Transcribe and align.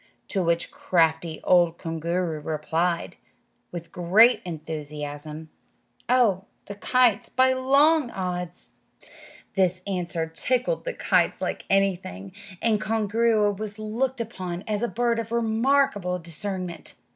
To 0.29 0.41
which 0.41 0.71
crafty 0.71 1.41
old 1.43 1.77
Koongooroo 1.77 2.43
replied, 2.43 3.17
with 3.71 3.91
great 3.91 4.41
enthusiasm, 4.45 5.51
"Oh, 6.09 6.45
the 6.65 6.73
kites, 6.73 7.29
by 7.29 7.53
long 7.53 8.09
odds!" 8.09 8.77
This 9.53 9.83
answer 9.85 10.25
tickled 10.25 10.85
the 10.85 10.93
kites 10.93 11.39
like 11.39 11.65
anything, 11.69 12.31
and 12.63 12.81
Koongooroo 12.81 13.55
was 13.59 13.77
looked 13.77 14.19
upon 14.19 14.63
as 14.67 14.81
a 14.81 14.87
bird 14.87 15.19
of 15.19 15.31
remarkable 15.31 16.17
discernment. 16.17 16.95